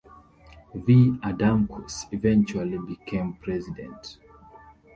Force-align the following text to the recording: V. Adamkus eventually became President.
V. 0.73 1.11
Adamkus 1.21 2.11
eventually 2.11 2.79
became 2.79 3.33
President. 3.39 4.17